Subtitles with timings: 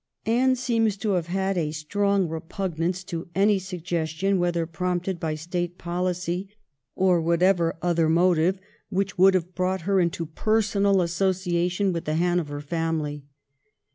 [0.25, 5.77] Anne seems to have had a strong repugnance to any suggestion, whether prompted by State
[5.77, 6.49] policy
[6.95, 8.59] or whatever other motive,
[8.89, 13.25] which would have brought her into personal association with the Hanover family.